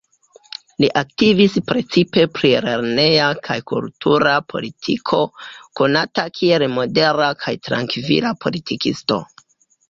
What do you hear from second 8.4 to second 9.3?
politikisto.